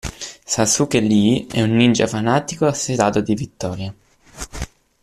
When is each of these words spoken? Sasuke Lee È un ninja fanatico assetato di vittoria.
Sasuke 0.47 0.99
Lee 0.99 1.45
È 1.45 1.61
un 1.61 1.75
ninja 1.75 2.07
fanatico 2.07 2.65
assetato 2.65 3.21
di 3.21 3.35
vittoria. 3.35 3.93